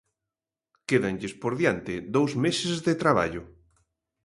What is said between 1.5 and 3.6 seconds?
diante dous meses de traballo.